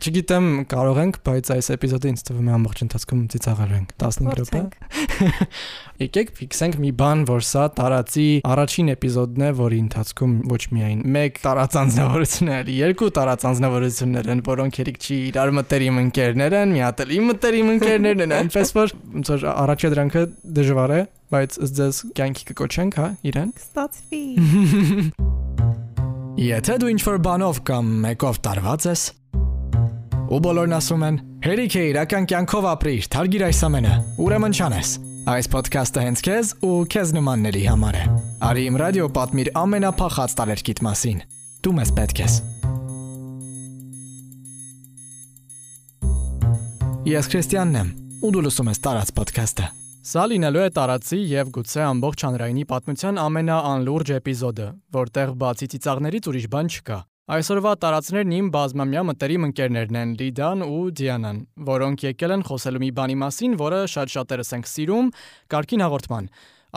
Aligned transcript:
Չգիտեմ, 0.00 0.46
կարող 0.72 0.98
ենք, 1.02 1.16
բայց 1.26 1.48
այս 1.52 1.66
էպիզոդը 1.74 2.10
ինձ 2.12 2.22
թվում 2.28 2.46
է 2.48 2.52
ամբողջ 2.56 2.78
ընթացքում 2.86 3.20
ծիծաղել 3.32 3.72
ենք 3.76 3.90
15 4.00 4.38
րոպե։ 4.38 4.62
Եկեք 6.02 6.32
ֆիքսենք 6.38 6.78
մի 6.82 6.92
բան, 7.02 7.24
որ 7.28 7.44
սա 7.44 7.64
տարածի 7.76 8.26
առաջին 8.52 8.92
էպիզոդն 8.94 9.44
է, 9.44 9.50
որի 9.60 9.80
ընթացքում 9.82 10.32
ոչ 10.52 10.62
միայն 10.72 11.04
մեկ 11.16 11.40
տարածանձնավորություններ, 11.44 12.72
երկու 12.78 13.10
տարածանձնավորություններ 13.20 14.30
են, 14.32 14.42
որոնք 14.48 14.80
երիկ 14.82 15.00
չի 15.02 15.18
իրար 15.28 15.54
մտերիմ 15.60 16.02
ընկերներ 16.02 16.58
են, 16.62 16.72
մի 16.72 16.82
հատ 16.82 17.04
էլ 17.04 17.14
իմ 17.18 17.30
մտերիմ 17.32 17.72
ընկերներն 17.76 18.26
են, 18.26 18.36
այնպես 18.40 18.74
որ 18.80 18.96
ոնց 19.12 19.32
որ 19.36 19.46
առաջադրանքը 19.52 20.24
դժվար 20.58 20.96
է, 20.96 21.00
բայց 21.32 21.60
ըստ 21.68 21.78
ձեզ 21.78 22.02
կյանքի 22.18 22.48
կկոչենք, 22.52 22.98
հա, 23.02 23.08
իրեն։ 23.32 23.54
Ստացվի։ 23.62 24.22
Եթե 26.42 26.78
դու 26.82 26.92
ինչ-որ 26.96 27.18
բանով 27.22 27.58
կամ 27.68 27.90
մեկով 28.02 28.38
տարված 28.42 28.86
ես, 28.88 29.02
ու 30.32 30.40
բոլորն 30.40 30.74
ասում 30.78 31.02
են. 31.08 31.16
«Հերիք 31.44 31.74
է 31.76 31.82
իրական 31.92 32.26
կյանքով 32.32 32.66
ապրիր, 32.72 33.08
թարգիր 33.12 33.42
այս 33.48 33.60
ամենը»։ 33.68 33.96
Ուրեմն 34.24 34.54
չանես։ 34.56 34.92
Այս 35.32 35.48
ոդքասթը 35.52 36.04
հենց 36.06 36.22
քեզ 36.26 36.52
ու 36.66 36.78
քեզ 36.92 37.12
նմանների 37.18 37.64
համար 37.68 37.98
է։ 38.00 38.04
Արի 38.48 38.62
իմ 38.70 38.78
ռադիո 38.82 39.08
պատմիր 39.18 39.50
ամենափախած 39.60 40.34
տարերկիտ 40.40 40.80
մասին։ 40.88 41.20
Դու 41.62 41.74
մեզ 41.78 41.92
պետք 41.98 42.22
ես։ 42.22 42.38
Ես 47.12 47.30
Քրիստիանն 47.34 47.78
եմ, 47.82 47.94
ու 48.22 48.32
դու 48.32 48.42
լսում 48.48 48.72
ես 48.72 48.82
տարած 48.82 49.14
ոդքասթը։ 49.20 49.70
Սա 50.02 50.22
լինելու 50.32 50.62
է 50.62 50.68
տարածի 50.74 51.18
եւ 51.30 51.50
գուցե 51.54 51.82
ամբողջ 51.86 52.24
հանրայինի 52.26 52.64
պատմության 52.72 53.22
ամենաանլուրջ 53.22 54.12
էպիզոդը, 54.18 54.68
որտեղ 54.98 55.34
բացի 55.42 55.68
ծիծաղներից 55.76 56.28
ուրիշ 56.32 56.46
բան 56.56 56.70
չկա։ 56.72 56.98
Այսօրվա 57.30 57.76
տարածներն 57.78 58.32
իմ 58.34 58.46
բազմամյա 58.50 59.02
մտերիմ 59.06 59.44
ընկերներն 59.46 59.98
են 60.00 60.14
Լիդան 60.18 60.64
ու 60.66 60.90
Դիանան, 60.98 61.36
որոնք 61.68 62.02
եկել 62.08 62.34
են 62.34 62.42
խոսելու 62.48 62.80
մի 62.82 62.88
բանի 62.96 63.14
մասին, 63.22 63.54
որը 63.60 63.78
շատ 63.92 64.14
շատերս 64.16 64.50
ենք 64.58 64.66
սիրում՝ 64.72 65.12
կարքին 65.54 65.84
հաղորդման։ 65.86 66.26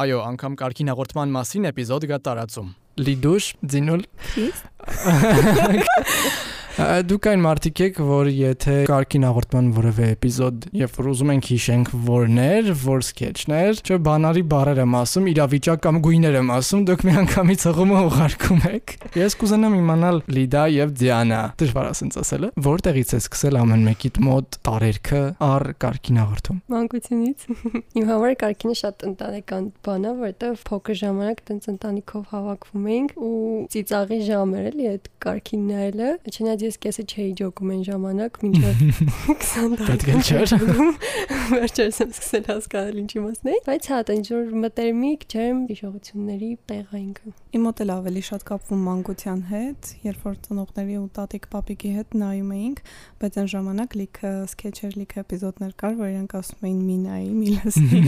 Այո, 0.05 0.21
անգամ 0.29 0.59
կարքին 0.61 0.93
հաղորդման 0.93 1.33
մասին 1.33 1.65
էպիզոդ 1.71 2.05
գա 2.13 2.21
տարածում։ 2.29 2.69
Լիդուշ, 3.09 3.49
Ձինուլ։ 3.73 4.05
Դուք 6.75 7.27
այն 7.31 7.39
մարդիկ 7.39 7.81
եք, 7.85 7.99
որ 8.03 8.29
եթե 8.35 8.73
կարքին 8.89 9.25
հաղորդման 9.25 9.67
որևէ 9.77 10.07
էպիզոդ, 10.15 10.65
երբ 10.75 10.97
որ 10.99 11.07
ուզում 11.11 11.29
ենք 11.31 11.45
հիշենք 11.51 11.91
որներ, 12.03 12.71
որ 12.81 13.05
սկեչներ, 13.05 13.79
չէ 13.79 13.99
բանարի 14.03 14.43
բառեր 14.51 14.81
եմ 14.83 14.97
ասում, 14.99 15.29
իրավիճակ 15.31 15.83
կամ 15.85 15.99
գույներ 16.03 16.37
եմ 16.41 16.51
ասում, 16.55 16.83
դուք 16.89 17.05
միանգամից 17.07 17.63
հղումը 17.69 18.01
ուղարկում 18.09 18.67
եք։ 18.75 18.95
Ես 19.15 19.37
կուզենամ 19.39 19.77
իմանալ 19.79 20.19
Լիդա 20.35 20.65
եւ 20.75 20.91
Դիանա, 20.99 21.39
դժվար 21.63 21.89
ասենց 21.95 22.19
ասելը, 22.25 22.51
որտեղից 22.65 23.15
է 23.15 23.19
սկսել 23.23 23.59
ամեն 23.61 23.87
մեկիդ 23.87 24.19
մոտ 24.25 24.59
տարերքը 24.67 25.23
առ 25.45 25.67
կարքին 25.85 26.19
հաղորդում։ 26.25 26.59
Մանկությունից։ 26.75 27.47
Իմ 28.03 28.11
համար 28.11 28.35
կարքինը 28.43 28.77
շատ 28.83 29.07
ընտանեկան 29.15 29.71
բան 29.85 30.05
է, 30.05 30.13
որովհետև 30.19 30.65
փոքր 30.65 30.99
ժամանակ 31.05 31.43
տենց 31.45 31.69
ընտանիքով 31.75 32.23
հավաքվում 32.35 32.87
էինք 32.95 33.15
ու 33.15 33.33
ծիծաղի 33.75 34.19
ժամ 34.25 34.55
էր 34.55 34.69
էլի 34.71 34.89
այդ 34.95 35.09
կարքին 35.25 35.65
նայելը։ 35.69 36.09
Չնայած 36.35 36.64
ես 36.65 36.77
քեսը 36.85 37.05
չէի 37.05 37.31
ջոկում 37.39 37.71
այն 37.75 37.83
ժամանակ, 37.89 38.39
մինչև 38.45 38.83
20 39.45 39.75
տարեկան 39.81 40.25
չէր։ 40.25 40.53
Վերջերս 41.55 41.99
եմ 42.05 42.13
սկսել 42.15 42.45
հասկանալ 42.49 42.99
ինչի 43.05 43.23
մասն 43.25 43.51
է, 43.51 43.57
բայց 43.65 43.89
հա, 43.91 43.99
այնջ 44.15 44.29
որ 44.33 44.53
մտերմիկ 44.65 45.25
չեմ 45.29 45.59
հիշողությունների 45.69 46.49
տեղ 46.71 46.95
այնքը։ 46.99 47.33
Իմ 47.55 47.65
մոտ 47.65 47.81
էլ 47.85 47.91
ավելի 47.95 48.21
շատ 48.25 48.45
կապվում 48.49 48.81
մանկության 48.85 49.41
հետ, 49.51 49.89
երբ 50.05 50.25
որ 50.25 50.35
ծնողների 50.45 50.95
ու 50.99 51.05
տատիկ 51.15 51.45
պապիկի 51.53 51.91
հետ 51.95 52.17
նայում 52.19 52.49
էինք, 52.55 52.81
բայց 53.21 53.37
այն 53.41 53.49
ժամանակ 53.55 53.95
լիքը 54.01 54.31
սքեչեր, 54.51 54.97
լիքը 55.01 55.21
էպիզոդներ 55.25 55.75
կար, 55.79 55.95
որ 56.01 56.11
իրենք 56.15 56.35
ասում 56.39 56.65
էին 56.65 56.81
մինայի, 56.89 57.29
միլասնի։ 57.39 58.01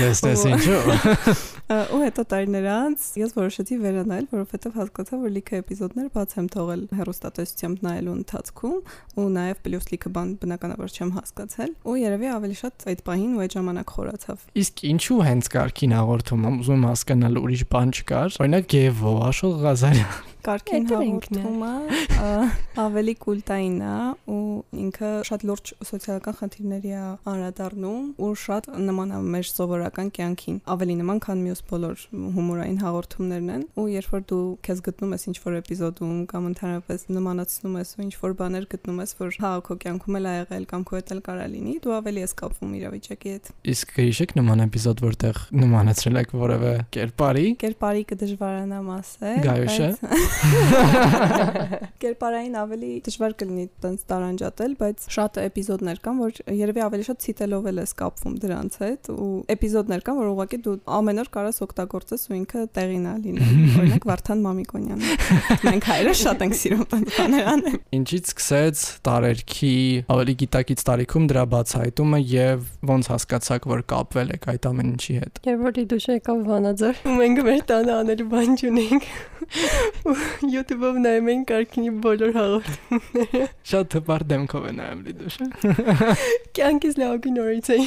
Դες 0.00 0.22
դες 0.24 0.44
ինչու։ 0.50 0.80
Ու 1.70 2.00
հետո 2.02 2.24
տարիներ 2.30 2.66
անց 2.70 3.04
ես 3.20 3.34
որոշեցի 3.36 3.76
վերանալ, 3.84 4.24
որովհետև 4.32 4.78
հասկացա, 4.80 5.18
որ 5.20 5.34
լիքը 5.36 5.60
էպիզոդներ 5.60 6.08
բաց 6.16 6.36
եմ 6.40 6.48
թողել 6.56 6.82
հերոստատ 7.00 7.39
հերոստատեսությամբ 7.40 7.84
նայելու 7.84 8.14
ընթացքում 8.20 8.76
ու 9.20 9.26
նաև 9.36 9.60
պլյուս 9.64 9.86
լիքը 9.90 10.10
բան 10.16 10.32
բնականաբար 10.40 10.94
չեմ 10.96 11.12
հասկացել 11.16 11.72
ու 11.90 11.96
երևի 12.00 12.28
ավելի 12.36 12.56
շատ 12.60 12.86
այդ 12.90 13.02
պահին 13.08 13.32
ու 13.36 13.42
այդ 13.44 13.56
ժամանակ 13.56 13.94
խորացավ։ 13.96 14.44
Իսկ 14.60 14.84
ինչու 14.90 15.20
հենց 15.30 15.50
կարքին 15.56 15.94
հաղորդում 15.96 16.46
եմ 16.50 16.58
ուզում 16.60 16.86
հասկանալ 16.90 17.40
ուրիշ 17.40 17.64
բան 17.70 17.94
չկար։ 18.00 18.38
Օրինակ 18.40 18.70
Գևո, 18.70 19.14
Աշոտ 19.30 19.56
Ղազարյան 19.64 20.18
Կարքին 20.46 20.86
հաղորդումը 20.90 21.72
ավելի 22.80 23.14
կուլտային 23.24 23.78
է 23.84 23.96
ու 24.30 24.40
ինքը 24.84 25.10
շատ 25.28 25.44
լուրջ 25.50 25.72
սոցիալական 25.90 26.36
խնդիրների 26.40 26.92
է 26.96 27.02
անդրադառնում 27.30 28.06
ու 28.24 28.30
շատ 28.44 28.68
նման 28.88 29.14
է 29.16 29.20
մեր 29.34 29.48
սովորական 29.50 30.12
կյանքին 30.16 30.60
ավելի 30.74 30.96
նման 31.00 31.22
քան 31.26 31.44
մյուս 31.44 31.62
բոլոր 31.70 32.04
հումորային 32.36 32.80
հաղորդումներն 32.84 33.52
են 33.56 33.64
ու 33.80 33.86
երբ 33.94 34.14
որ 34.16 34.24
դու 34.30 34.42
քեզ 34.66 34.82
գտնում 34.88 35.14
ես 35.16 35.26
ինչ-որ 35.30 35.58
էպիզոդում 35.60 36.18
կամ 36.30 36.48
ընդհանրապես 36.50 37.06
նմանացնում 37.20 37.78
ես 37.80 37.94
ու 37.96 38.04
ինչ-որ 38.06 38.36
բաներ 38.40 38.68
գտնում 38.74 39.02
ես 39.04 39.14
որ 39.20 39.38
հա 39.44 39.52
քո 39.70 39.78
կյանքում 39.84 40.20
էլ 40.20 40.30
ա 40.30 40.34
եղել 40.40 40.68
կամ 40.70 40.86
քո 40.90 41.00
հետ 41.00 41.14
էլ 41.14 41.22
կարա 41.30 41.46
լինի 41.54 41.76
դու 41.84 41.96
ավելի 42.00 42.24
ես 42.24 42.36
կապվում 42.40 42.74
իրավիճակի 42.80 43.34
հետ 43.34 43.50
Իսկ 43.70 43.94
հիշեք 44.00 44.34
նման 44.38 44.64
էպիզոդ, 44.66 45.02
որտեղ 45.04 45.40
նմանացրել 45.60 46.20
եք 46.20 46.34
որևէ 46.40 46.72
կերպարի։ 46.96 47.46
կերպարի 47.60 48.04
կդժվարանամ 48.10 48.90
ասել 48.96 49.40
Գայուշը։ 49.46 49.90
Կերպարային 52.00 52.54
ավելի 52.60 52.90
դժվար 53.06 53.34
կլինի 53.40 53.64
տենց 53.84 54.04
տարանջատել, 54.10 54.74
բայց 54.80 55.06
շատ 55.14 55.38
էպիզոդներ 55.44 56.00
կան, 56.04 56.20
որ 56.20 56.40
երևի 56.60 56.82
ավելի 56.86 57.06
շատ 57.08 57.24
ցիտելով 57.24 57.68
էլ 57.70 57.80
ես 57.80 57.92
կապվում 58.00 58.36
դրանց 58.44 58.78
հետ 58.80 59.10
ու 59.14 59.28
էպիզոդներ 59.54 60.04
կան, 60.06 60.20
որ 60.20 60.30
ուղղակի 60.30 60.60
դու 60.64 60.76
ամեն 61.00 61.20
օր 61.20 61.30
կարաս 61.36 61.60
օգտագործես 61.66 62.24
ու 62.30 62.36
ինքը 62.40 62.64
տեղին 62.78 63.06
է 63.10 63.14
լինում։ 63.24 63.60
Օրինակ 63.80 64.08
Վարդան 64.10 64.44
Մամիկոնյանը։ 64.46 65.16
Մենք 65.66 65.88
հայերը 65.90 66.14
շատ 66.20 66.44
ենք 66.46 66.56
սիրում 66.60 66.84
տենց 66.94 67.18
բաներ 67.20 67.50
անել։ 67.50 67.78
Ինչից 68.00 68.30
սկսեց 68.30 68.84
տարերքի 69.10 69.74
ավելի 70.14 70.34
գիտակից 70.40 70.84
տարիքում 70.90 71.28
դրա 71.30 71.44
բացահայտումը 71.54 72.20
եւ 72.30 72.66
ոնց 72.90 73.10
հասկացաք, 73.14 73.68
որ 73.70 73.84
կապվել 73.90 74.34
եք 74.36 74.48
այդ 74.54 74.70
ամեն 74.70 74.90
ինչի 74.94 75.16
հետ։ 75.20 75.42
Երբ 75.50 75.64
որ 75.66 75.78
դուշ 75.90 76.06
եկավ 76.10 76.42
Վանաձոր, 76.50 77.02
մենք 77.20 77.42
մեր 77.50 77.62
տանը 77.70 77.94
անելու 78.00 78.28
բան 78.30 78.58
չունենք։ 78.60 79.08
Ու 79.39 79.39
YouTube-ով 80.54 80.98
նայում 81.02 81.28
ենք 81.30 81.46
կարքինի 81.50 81.90
բոլոր 82.04 82.32
հաղորդումները։ 82.36 83.46
Շատ 83.70 83.88
թվար 83.94 84.24
դեմքով 84.30 84.66
է 84.70 84.72
նայում 84.78 85.00
լիդուշը։ 85.06 85.46
Կյանքից 86.56 86.98
լավագույն 87.00 87.40
օրից 87.44 87.70
էի։ 87.74 87.86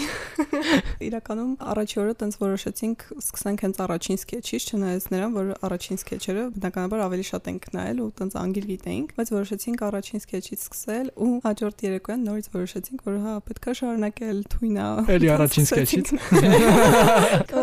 Իրականում 1.07 1.53
առաջի 1.73 1.99
օրը 2.03 2.15
տենց 2.23 2.37
որոշեցինք 2.43 3.05
սկսենք 3.23 3.63
հենց 3.63 3.79
առաջին 3.83 4.19
սկեչից, 4.23 4.67
չնայած 4.73 5.07
նրան, 5.13 5.33
որ 5.37 5.51
առաջին 5.63 6.01
սկեչերը 6.03 6.43
բնականաբար 6.57 7.03
ավելի 7.07 7.25
շատ 7.31 7.49
ենք 7.53 7.67
նայել 7.73 8.03
ու 8.03 8.09
տենց 8.19 8.37
անգիր 8.43 8.67
գիտեինք, 8.73 9.15
բայց 9.19 9.33
որոշեցինք 9.33 9.83
առաջին 9.87 10.23
սկեչից 10.23 10.63
սկսել 10.67 11.07
ու 11.23 11.31
հաջորդ 11.47 11.83
երեկոյան 11.87 12.25
նորից 12.27 12.47
որոշեցինք, 12.53 13.03
որ 13.07 13.17
հա 13.23 13.33
պետքա 13.47 13.75
շարունակել 13.79 14.39
թույնա։ 14.53 14.87
Էլի 15.13 15.31
առաջին 15.33 15.67
սկեչից։ 15.69 16.13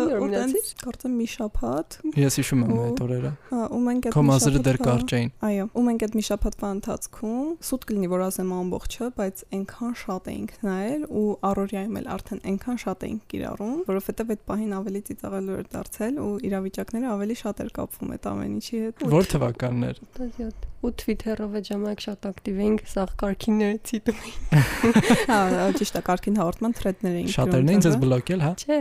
օր 0.01 0.15
մնացիր։ 0.21 0.71
Կարծեմ 0.81 1.15
մի 1.21 1.27
շաբաթ։ 1.31 1.97
Ես 2.21 2.37
հիշում 2.41 2.63
եմ 2.65 2.73
այդ 2.81 3.01
օրերը։ 3.05 3.31
Հա, 3.51 3.61
ու 3.71 3.81
մենք 3.91 4.07
այդ 4.07 4.15
Քո 4.15 4.23
մի 4.23 4.31
մազերը 4.31 4.61
դեռ 4.65 4.79
կարճ 4.81 5.13
էին։ 5.17 5.31
Այո, 5.51 5.65
ու 5.75 5.83
մենք 5.87 6.05
այդ 6.07 6.15
մի 6.17 6.23
շաբաթվա 6.27 6.71
ընթացքում 6.75 7.51
սուտ 7.67 7.85
կլինի 7.91 8.09
որ 8.11 8.23
ասեմ 8.27 8.53
ամբողջը, 8.57 9.09
բայց 9.19 9.43
այնքան 9.57 9.95
շատ 10.01 10.29
էինք 10.31 10.55
նայել 10.71 11.05
ու 11.21 11.27
առօրյայում 11.51 12.01
էլ 12.01 12.09
արդեն 12.15 12.43
այնքան 12.51 12.81
շատ 12.85 13.05
էինք 13.11 13.29
կիրառում, 13.35 13.77
որովհետև 13.91 14.35
այդ 14.35 14.43
պահին 14.51 14.75
ավելի 14.81 15.05
ծիծաղելու 15.11 15.57
էր 15.61 15.71
դարձել 15.75 16.19
ու 16.21 16.33
իրավիճակները 16.51 17.13
ավելի 17.15 17.39
շատ 17.45 17.63
էր 17.65 17.71
կապվում 17.81 18.13
այդ 18.17 18.29
ամեն 18.31 18.59
ինչի 18.61 18.83
հետ։ 18.85 19.07
Որ 19.11 19.33
թվականներ։ 19.35 20.05
17 20.21 20.70
ու 20.81 20.91
Twitter-ով 21.01 21.55
այդ 21.59 21.67
ժամանակ 21.71 22.03
շատ 22.05 22.27
ակտիվ 22.31 22.61
էինք, 22.65 22.81
սաղ 22.91 23.11
կարքինները 23.21 23.77
ցիտում 23.89 24.21
էինք։ 24.21 24.47
Հա, 25.31 25.39
ճիշտ 25.77 25.97
է, 25.97 26.01
կարգին 26.07 26.39
հաղորդման 26.41 26.75
թրեդներ 26.79 27.17
էինք։ 27.21 27.33
Շատերն 27.35 27.71
էին 27.71 27.83
ձեզ 27.85 27.97
բլոկել, 28.01 28.41
հա։ 28.41 28.51
Չէ։ 28.61 28.79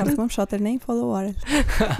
Կարծում 0.00 0.24
եմ 0.24 0.32
շատերն 0.36 0.68
էին 0.70 0.80
follow 0.84 1.10
արել։ 1.20 1.36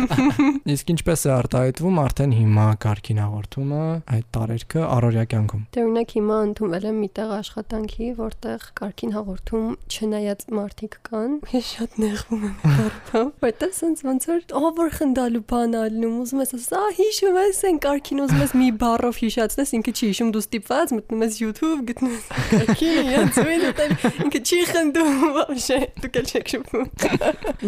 Իսկ 0.75 0.93
ինչպես 0.95 1.21
է 1.21 1.33
արտահայտվում 1.37 2.01
արդեն 2.01 2.35
հիմա 2.41 2.67
կարքին 2.85 3.21
հաղորդումը 3.21 3.85
այդ 4.11 4.27
տարերքը 4.35 4.85
առօրյա 4.91 5.25
կյանքում։ 5.31 5.63
Դե 5.71 5.85
օրինակ 5.87 6.15
հիմա 6.19 6.39
ընդունվել 6.51 6.89
եմ 6.91 7.01
միտեղ 7.05 7.35
աշխատանքի, 7.41 8.11
որտեղ 8.21 8.67
կարքին 8.81 9.15
հաղորդում 9.17 9.69
չնայած 9.91 10.45
մարդիկ 10.61 10.99
կան, 11.11 11.37
ես 11.55 11.71
շատ 11.71 11.99
նեղվում 12.01 12.45
եմ 12.51 12.57
կարդամ, 12.81 13.31
որտեղ 13.45 13.75
sense 13.81 14.07
ոնց 14.11 14.29
որ 14.31 14.41
որ 14.81 14.93
խնդալու 14.97 15.43
բան 15.51 15.75
ալնում, 15.81 16.15
ուզում 16.25 16.43
ես 16.43 16.53
ասես, 16.57 16.71
«Ա 16.81 16.85
հիշում 16.97 17.39
ես 17.41 17.61
այն 17.71 17.79
կարքին 17.85 18.23
ուզում 18.25 18.41
ես 18.41 18.55
մի 18.61 18.69
բառով 18.81 19.20
YouTube-ով 19.21 19.29
հիշացնես, 19.31 19.71
ինքը 19.77 19.93
չի 19.93 20.07
հիշում, 20.11 20.31
դու 20.33 20.41
ստիպված 20.41 20.93
մտնում 20.97 21.23
ես 21.25 21.35
YouTube, 21.41 21.81
գտնում 21.91 22.13
ես 22.15 22.25
քիքին, 22.51 23.09
յացույն 23.11 23.65
դու 23.65 23.87
ինքը 24.25 24.41
չի 24.41 24.59
խնդում, 24.71 25.21
ոչ, 25.37 25.67
դու 26.01 26.11
կել 26.15 26.27
չեք 26.31 26.47
շփվում։ 26.51 26.87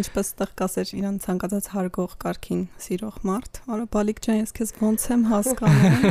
Ինչպես 0.01 0.31
այդտեղ 0.33 0.51
կասեր 0.63 0.87
իրան 0.97 1.17
ցանկացած 1.23 1.65
հարգող 1.73 2.15
կարքին 2.23 2.61
սիրող 2.83 3.17
մարդ, 3.29 3.61
արա 3.73 3.85
բալիկ 3.93 4.21
ջան, 4.23 4.39
ես 4.41 4.51
քեզ 4.57 4.73
ոնց 4.81 5.05
եմ 5.13 5.21
հասկանում։ 5.33 6.01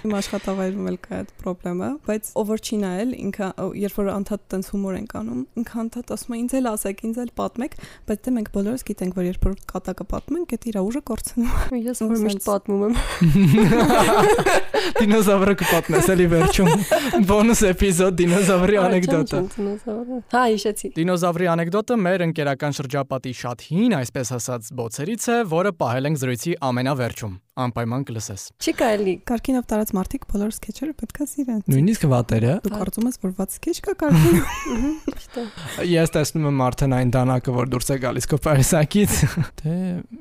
Իմ 0.00 0.12
աշխատավայրում 0.20 0.90
էլ 0.90 0.98
կա 1.00 1.12
այդ 1.20 1.30
խնդրեմը, 1.40 1.90
բայց 2.10 2.24
ով 2.40 2.50
որ 2.50 2.60
չի 2.60 2.76
նայել, 2.84 3.10
ինքը 3.20 3.46
երբ 3.80 3.94
որ 4.00 4.06
անդադ 4.20 4.42
տենց 4.50 4.70
հումոր 4.74 4.94
ենք 5.00 5.12
անում, 5.20 5.42
ինքը 5.60 5.76
անդադ 5.80 6.06
ասում 6.16 6.34
է 6.34 6.40
ինձ 6.40 6.52
էլ 6.60 6.66
ասեք, 6.70 7.04
ինձ 7.10 7.16
էլ 7.24 7.30
պատմեք, 7.40 7.72
բայց 8.10 8.18
դե 8.20 8.30
մենք 8.36 8.48
բոլորս 8.56 8.82
գիտենք, 8.90 9.12
որ 9.20 9.24
երբ 9.30 9.42
որ 9.50 9.54
կատակը 9.70 10.04
պատմենք, 10.10 10.54
դա 10.60 10.70
իր 10.70 10.76
ուժը 10.80 11.02
կորցնում։ 11.10 11.48
Ես 11.80 12.02
որ 12.04 12.16
միշտ 12.26 12.42
պատմում 12.50 12.82
եմ։ 12.90 12.94
Դինոզավրը 14.98 15.54
կպատնես 15.60 16.08
էլի 16.14 16.26
վերջում։ 16.34 16.70
Բոնուս 17.30 17.62
էպիզոդ 17.70 18.16
դինոզավրի 18.20 18.80
անեկդոտը։ 18.84 19.42
Հա, 20.34 20.42
հիշեցի։ 20.50 20.90
Դինոզավրի 20.96 21.50
անեկդոտը 21.54 22.00
մեր 22.06 22.26
ընկերական 22.30 22.76
շրջապատի 22.80 23.36
շատ 23.40 23.68
հին, 23.70 23.94
այսպես 24.00 24.34
ասած, 24.40 24.72
բոցերից 24.80 25.28
է, 25.30 25.38
որը 25.54 25.76
պահել 25.80 26.10
ենք 26.10 26.20
զրույցի 26.24 26.58
ամենավերջում 26.70 27.38
անպայման 27.60 28.04
կլսես։ 28.08 28.44
Չի 28.62 28.72
կարելի։ 28.80 29.14
Կարքինով 29.28 29.64
տարած 29.70 29.90
մարդիկ 29.96 30.26
բոլոր 30.30 30.54
սկեչերը 30.56 30.94
պետքա 31.00 31.26
սիրեն։ 31.30 31.60
Նույնիսկ 31.70 32.06
վատերը։ 32.12 32.54
Դու 32.64 32.72
կարծում 32.76 33.08
ես, 33.10 33.18
որ 33.24 33.34
ված 33.40 33.56
սկեչ 33.58 33.76
կա 33.86 33.96
կարքին։ 34.00 34.38
Ես 35.90 36.14
տեսնում 36.16 36.48
եմ 36.50 36.62
արդեն 36.70 36.96
այն 37.00 37.12
դանակը, 37.18 37.56
որ 37.60 37.72
դուրս 37.74 37.90
է 37.90 37.98
գալիս 38.06 38.30
քո 38.30 38.40
պարիսակից։ 38.48 39.18
Դե 39.60 39.76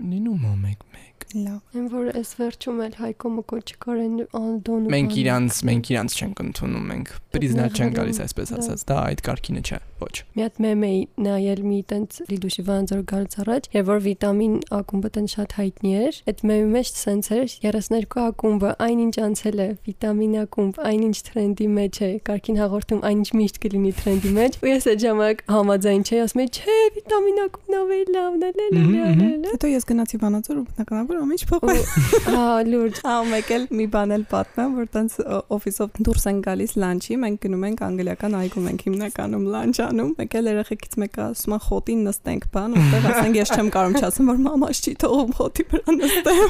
լինում 0.09 0.49
ո 0.49 0.55
մեկ 0.65 0.89
Լավ։ 1.29 1.75
Եմ 1.77 1.89
որ 1.93 2.07
այս 2.17 2.29
վերջում 2.39 2.79
էլ 2.87 2.95
Հայկո 2.97 3.29
Մկոչի 3.35 3.75
կարեն 3.85 4.13
Անդոն 4.39 4.87
Մենք 4.89 5.17
իրանց, 5.21 5.59
մենք 5.69 5.89
իրանց 5.93 6.15
չենք 6.17 6.41
ընդունում, 6.41 6.87
մենք 6.89 7.11
պրիզնա 7.35 7.67
չեն 7.69 7.93
գալիս, 7.99 8.21
այսպես 8.25 8.53
ասած, 8.57 8.85
դա 8.89 8.97
այդ 9.11 9.21
կարգինը 9.29 9.61
չէ, 9.69 9.79
ոչ։ 9.99 10.15
Մի 10.35 10.43
հատ 10.45 10.59
մեմ 10.65 10.83
էի 10.89 10.99
նայել 11.25 11.61
մի 11.69 11.79
տենց 11.89 12.19
Լիդուշի 12.29 12.63
վանձոր 12.69 13.01
գալուց 13.09 13.35
առաջ, 13.43 13.69
եւ 13.75 13.89
որ 13.89 13.99
վիտամին 14.05 14.55
ակումբը 14.79 15.09
տենց 15.19 15.35
շատ 15.35 15.55
հայտնի 15.59 15.93
էր, 15.99 16.19
այդ 16.29 16.43
մեմի 16.49 16.69
մեջ 16.75 16.91
սենց 16.99 17.29
էր 17.39 17.47
32 17.69 18.19
ակումբը, 18.29 18.71
այնինչ 18.89 19.15
անցել 19.29 19.59
է, 19.59 19.67
վիտամին 19.89 20.35
ակումբ, 20.43 20.79
այնինչ 20.89 21.15
տրենդի 21.29 21.67
մեջ 21.79 21.99
է, 21.99 22.11
կարգին 22.29 22.59
հաղորդում 22.59 23.01
այնինչ 23.09 23.29
միշտ 23.39 23.59
կլինի 23.63 23.93
տրենդի 23.99 24.31
մեջ։ 24.39 24.59
Ու 24.59 24.69
ես 24.69 24.87
այդ 24.89 25.03
ժամանակ 25.03 25.43
համաձայն 25.49 26.03
չէի, 26.09 26.19
ասում 26.25 26.43
եմ, 26.43 26.51
չէ, 26.59 26.77
վիտամին 26.99 27.41
ակումբն 27.45 27.77
ավելի 27.79 28.13
լավն 28.19 28.45
է, 28.49 28.51
լելելելելե։ 28.59 29.49
Հետո 29.49 29.69
ես 29.69 29.87
գնացի 29.89 30.19
Վանաձոր 30.19 30.59
ու 30.59 30.65
բնականաբար 30.69 31.19
ամիջ 31.19 31.43
փոխվել։ 31.49 31.83
Հա, 32.29 32.45
լուրջ։ 32.69 32.99
Հա, 33.09 33.15
մեկ 33.29 33.51
էլ 33.55 33.65
մի 33.79 33.85
բան 33.93 34.13
էլ 34.15 34.25
պատմեմ, 34.29 34.75
որ 34.79 34.89
տենց 34.93 35.15
օֆիսով 35.57 36.01
դուրս 36.09 36.27
են 36.29 36.41
գալիս 36.45 36.75
լանչի, 36.83 37.17
մենք 37.23 37.41
գնում 37.45 37.65
ենք 37.69 37.83
անգլիական 37.89 38.37
այգում 38.39 38.69
ենք 38.69 38.85
հիմնականում 38.89 39.47
լանչ 39.55 39.75
անում։ 39.89 40.11
Մեկ 40.19 40.35
էլ 40.39 40.49
երեխեքից 40.49 40.97
մեկը 41.03 41.21
ասում 41.29 41.55
է 41.55 41.59
խոտին 41.65 42.01
նստենք 42.09 42.47
բան, 42.53 42.77
ուտեղ 42.79 43.07
ասենք 43.09 43.39
ես 43.39 43.53
չեմ 43.55 43.69
կարող 43.75 43.97
չասեմ, 43.99 44.29
որ 44.29 44.39
մամաս 44.45 44.79
չի 44.79 44.93
թողում 45.03 45.33
խոտի 45.39 45.65
վրա 45.69 45.95
նստեմ։ 45.99 46.49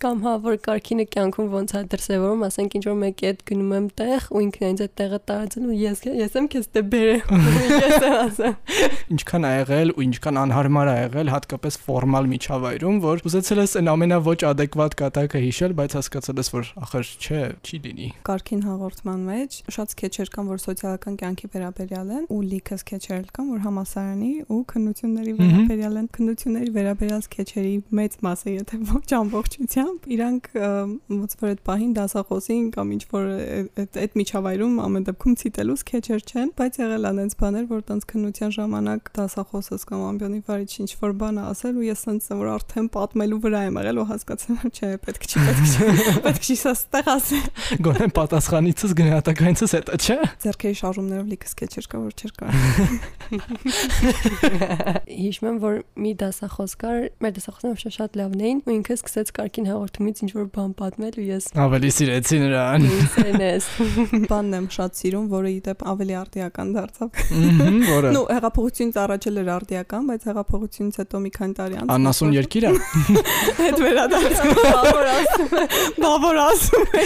Կամ 0.00 0.20
հա, 0.24 0.34
որ 0.44 0.56
կարքինը 0.64 1.06
կյանքում 1.10 1.48
ոնց 1.54 1.74
է 1.76 1.82
դրսևորում, 1.90 2.44
ասենք 2.50 2.76
ինչ 2.80 2.84
որ 2.88 2.96
մեկի 3.00 3.28
հետ 3.30 3.42
գնում 3.50 3.74
եմ 3.76 3.88
տեղ 4.00 4.28
ու 4.30 4.42
ինքն 4.46 4.66
ինձ 4.70 4.82
այդ 4.86 4.94
տեղը 5.00 5.20
տարածել 5.30 5.66
ու 5.70 5.76
ես 5.80 6.02
ես 6.20 6.36
եմ 6.40 6.46
քեզ 6.54 6.68
դե 6.70 6.82
բերեմ։ 6.90 7.44
Ես 7.80 8.04
եմ 8.06 8.16
ասեմ։ 8.20 8.54
Ինչքան 9.10 9.46
ա 9.46 9.50
եղել 9.60 9.92
ու 9.94 10.04
ինչքան 10.06 10.40
անհարմար 10.40 10.90
ա 10.90 10.96
եղել 11.00 11.30
հատկապես 11.34 11.78
ֆորմալ 11.84 12.30
միջավայրում, 12.30 13.00
որ 13.04 13.22
ուզեցել 13.30 13.60
ես 13.60 13.76
այն 13.80 13.90
ամենավոչ 13.90 14.38
adekvat 14.50 14.96
կատակը 15.00 15.42
հիշել, 15.44 15.74
բայց 15.80 15.96
հասկացել 15.98 16.40
ես, 16.40 16.50
որ 16.54 16.70
ախր 16.86 17.10
չէ, 17.20 17.42
չի 17.60 17.80
լինի։ 17.86 18.08
Կարքին 18.30 18.64
հաղորդման 18.70 19.24
մեջ 19.30 19.58
շատ 19.76 19.94
սկեչեր 19.94 20.32
կան, 20.34 20.50
որ 20.50 20.62
սոցիալական 20.64 21.18
կյանքի 21.20 21.50
վերաբերյալ 21.54 22.12
են, 22.20 22.26
ու 22.30 22.40
լիքը 22.50 22.76
սկեչեր 22.80 23.24
կան, 23.36 23.48
որ 23.50 23.62
համասարանի 23.64 24.30
ու 24.50 24.60
քննությունների 24.70 25.32
վերաբերյալ 25.40 25.98
են։ 26.00 26.08
Քննությունների 26.16 26.70
վերաբերյալ 26.76 27.22
սկեչերի 27.26 27.74
մեծ 28.00 28.16
մասը, 28.26 28.54
եթե 28.60 28.80
ոչ 28.90 29.08
ամբողջությամբ, 29.20 30.08
իրանք 30.16 30.50
ոնց 31.10 31.36
որ 31.40 31.50
այդ 31.50 31.62
պահին 31.70 31.92
դասախոսին 32.00 32.66
կամ 32.76 32.92
ինչ 32.96 33.02
որ 33.10 33.28
այդ 33.80 33.98
այդ 34.00 34.18
միջավայրում 34.20 34.74
ամեն 34.84 35.06
դեպքում 35.10 35.36
ցիտելու 35.40 35.78
սկեչեր 35.80 36.24
չեն, 36.30 36.50
բայց 36.60 36.80
եղել 36.80 37.08
են 37.10 37.20
այնց 37.24 37.34
բաներ, 37.40 37.64
որ 37.70 37.82
տենց 37.90 38.06
քննության 38.10 38.54
ժամանակ 38.60 39.10
դասախոսս 39.20 39.86
կամ 39.90 40.04
ամբյոնի 40.10 40.40
վարիչ 40.50 40.72
ինչ 40.84 40.90
որ 41.00 41.14
բան 41.20 41.40
ասել 41.50 41.80
ու 41.80 41.86
ես 41.90 42.04
sense 42.06 42.36
որ 42.40 42.50
արդեն 42.54 42.88
պատմելու 42.94 43.40
վրա 43.44 43.60
եմ 43.70 43.78
եղել 43.80 44.00
ու 44.00 44.06
հասկացել 44.10 44.58
որ 44.60 44.70
չէ, 44.70 44.90
պետք 45.04 45.26
չի, 45.30 45.42
պետք 45.46 45.64
չի, 45.70 45.88
պետք 46.26 46.46
չի 46.50 46.56
սա 46.60 46.72
ստեղ 46.76 47.10
ասել։ 47.14 47.46
Գոնե 47.86 48.08
պատասխանիցս 48.16 48.94
գնահատականիցս 49.00 49.74
հետո, 49.76 49.98
չէ։ 50.00 50.16
Ձերքերի 50.44 50.78
շարժումներով 50.80 51.30
լիքը 51.30 51.50
սկեչեր 51.50 51.88
կա, 51.90 52.00
որ 52.04 52.09
չէր 52.16 52.32
կա։ 52.40 52.48
Հիշում 55.20 55.48
եմ, 55.50 55.58
որ 55.62 55.74
մի 56.00 56.12
դասախոս 56.20 56.72
կար, 56.80 56.98
մեր 57.22 57.32
դասախոսները 57.36 57.92
շատ 57.96 58.10
լավն 58.20 58.40
էին 58.46 58.58
ու 58.66 58.72
ինքը 58.74 58.94
սկսեց 58.96 59.28
կարգին 59.36 59.66
հաղորդումից 59.70 60.16
ինչ 60.24 60.30
որ 60.36 60.46
բան 60.56 60.72
պատմել 60.80 61.14
ու 61.20 61.26
ես 61.28 61.44
ավելի 61.64 61.90
սիրեցի 61.96 62.36
նրան։ 62.44 62.80
Ինքնես։ 62.90 63.62
Բանն 64.30 64.52
եմ 64.60 64.66
շատ 64.76 64.92
սիրում, 65.00 65.26
որը 65.30 65.48
իդեպ 65.56 65.78
ավելի 65.92 66.14
արդիական 66.20 66.68
դարձավ։ 66.76 67.08
Որը։ 67.90 68.08
Նու 68.16 68.26
հեղափոխությունից 68.30 68.96
առաջել 69.04 69.34
էր 69.40 69.48
արդիական, 69.56 70.02
բայց 70.10 70.20
հեղափոխությունից 70.30 70.94
հետո 71.00 71.16
մի 71.26 71.30
քանի 71.36 71.54
տարի 71.60 71.74
անց 71.80 71.88
Անասուն 71.96 72.30
երկիրը։ 72.40 72.70
հետ 73.60 73.76
վերադարձավ։ 73.84 74.48
Բավոր 74.60 75.06
ասում 75.14 75.52
է։ 75.60 75.62
Բավոր 76.00 76.36
ասում 76.46 76.86
է։ 77.00 77.02